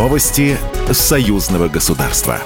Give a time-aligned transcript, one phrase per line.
[0.00, 0.56] Новости
[0.90, 2.40] союзного государства.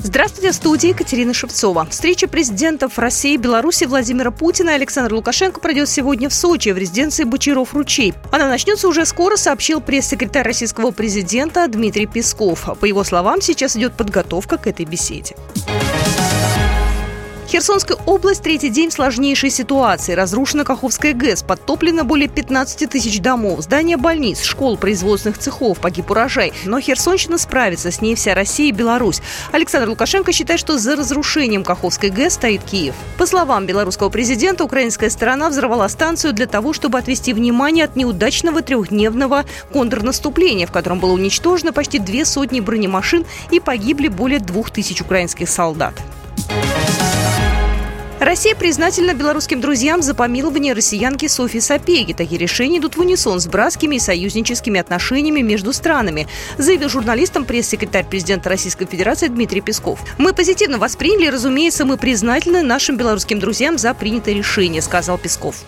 [0.00, 1.86] Здравствуйте, в студии Екатерина Шевцова.
[1.88, 6.76] Встреча президентов России и Беларуси Владимира Путина и Александра Лукашенко пройдет сегодня в Сочи в
[6.76, 8.12] резиденции Бочаров-Ручей.
[8.30, 12.68] Она начнется уже скоро, сообщил пресс-секретарь российского президента Дмитрий Песков.
[12.78, 15.34] По его словам, сейчас идет подготовка к этой беседе.
[17.50, 20.12] Херсонская область третий день в сложнейшей ситуации.
[20.12, 26.52] Разрушена Каховская ГЭС, подтоплено более 15 тысяч домов, здания больниц, школ, производственных цехов, погиб урожай.
[26.64, 29.20] Но Херсонщина справится, с ней вся Россия и Беларусь.
[29.50, 32.94] Александр Лукашенко считает, что за разрушением Каховской ГЭС стоит Киев.
[33.18, 38.62] По словам белорусского президента, украинская сторона взорвала станцию для того, чтобы отвести внимание от неудачного
[38.62, 45.00] трехдневного контрнаступления, в котором было уничтожено почти две сотни бронемашин и погибли более двух тысяч
[45.00, 45.94] украинских солдат.
[48.20, 52.12] Россия признательна белорусским друзьям за помилование россиянки Софьи Сапеги.
[52.12, 58.04] Такие решения идут в унисон с братскими и союзническими отношениями между странами, заявил журналистам пресс-секретарь
[58.04, 60.00] президента Российской Федерации Дмитрий Песков.
[60.18, 65.64] Мы позитивно восприняли, разумеется, мы признательны нашим белорусским друзьям за принятое решение, сказал Песков.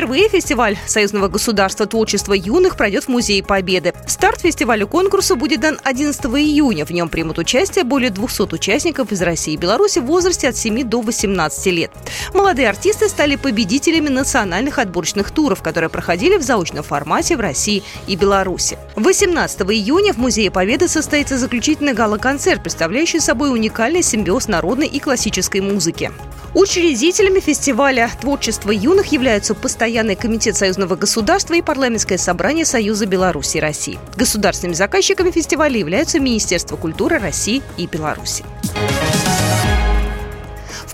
[0.00, 3.92] Впервые фестиваль союзного государства творчества юных пройдет в Музее Победы.
[4.06, 6.86] Старт фестиваля конкурса будет дан 11 июня.
[6.86, 10.84] В нем примут участие более 200 участников из России и Беларуси в возрасте от 7
[10.84, 11.90] до 18 лет.
[12.32, 18.16] Молодые артисты стали победителями национальных отборочных туров, которые проходили в заочном формате в России и
[18.16, 18.78] Беларуси.
[18.96, 25.60] 18 июня в Музее Победы состоится заключительный гала-концерт, представляющий собой уникальный симбиоз народной и классической
[25.60, 26.10] музыки.
[26.52, 29.54] Учредителями фестиваля творчества юных являются
[29.90, 33.98] Постоянный комитет Союзного государства и Парламентское собрание Союза Беларуси и России.
[34.14, 38.44] Государственными заказчиками фестиваля являются Министерство культуры России и Беларуси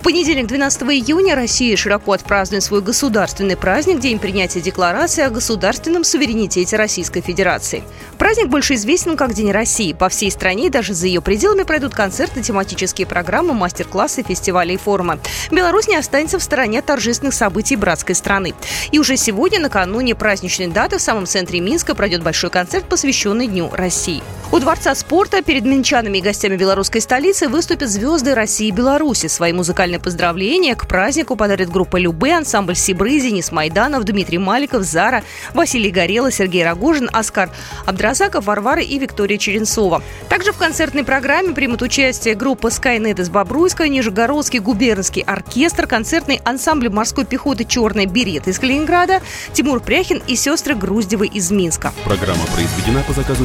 [0.06, 6.76] понедельник, 12 июня, Россия широко отпразднует свой государственный праздник– День принятия Декларации о государственном суверенитете
[6.76, 7.82] Российской Федерации.
[8.16, 9.92] Праздник больше известен как День России.
[9.94, 14.76] По всей стране и даже за ее пределами пройдут концерты, тематические программы, мастер-классы, фестивали и
[14.76, 15.18] форумы.
[15.50, 18.54] Беларусь не останется в стороне торжественных событий братской страны.
[18.92, 23.70] И уже сегодня, накануне праздничной даты, в самом центре Минска пройдет большой концерт, посвященный Дню
[23.72, 24.22] России.
[24.52, 29.26] У Дворца спорта перед минчанами и гостями белорусской столицы выступят звезды России и Беларуси.
[29.26, 35.24] Свои музыкальные поздравления к празднику подарит группа Любе, ансамбль Сибры, Денис Майданов, Дмитрий Маликов, Зара,
[35.52, 37.50] Василий Горело, Сергей Рогожин, Оскар
[37.86, 40.00] Абдразаков, Варвара и Виктория Черенцова.
[40.28, 46.88] Также в концертной программе примут участие группа Skynet из Бобруйска, Нижегородский губернский оркестр, концертный ансамбль
[46.88, 49.20] морской пехоты «Черный берет» из Калининграда,
[49.52, 51.92] Тимур Пряхин и сестры Груздевы из Минска.
[52.04, 53.44] Программа произведена по заказу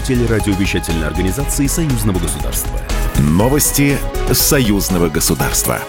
[0.91, 2.79] телерадиовещательной организации Союзного государства.
[3.19, 3.97] Новости
[4.31, 5.79] Союзного государства.